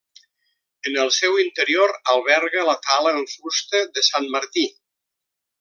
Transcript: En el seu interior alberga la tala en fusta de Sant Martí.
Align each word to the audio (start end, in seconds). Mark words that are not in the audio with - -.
En 0.91 0.95
el 1.01 1.11
seu 1.17 1.37
interior 1.43 1.93
alberga 2.15 2.65
la 2.71 2.77
tala 2.89 3.15
en 3.21 3.31
fusta 3.37 3.87
de 3.99 4.09
Sant 4.11 4.29
Martí. 4.39 4.69